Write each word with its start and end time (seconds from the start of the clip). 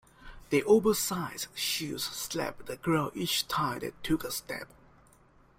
Their 0.49 0.63
oversized 0.65 1.55
shoes 1.55 2.03
slapped 2.03 2.65
the 2.65 2.77
ground 2.77 3.11
each 3.13 3.47
time 3.47 3.81
they 3.81 3.91
took 4.01 4.23
a 4.23 4.31
step. 4.31 4.67